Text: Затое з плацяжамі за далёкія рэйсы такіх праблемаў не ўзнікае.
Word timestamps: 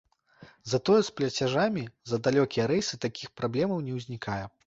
Затое 0.71 1.01
з 1.09 1.13
плацяжамі 1.19 1.83
за 2.11 2.17
далёкія 2.27 2.63
рэйсы 2.73 2.93
такіх 3.05 3.29
праблемаў 3.43 3.85
не 3.91 4.01
ўзнікае. 4.01 4.43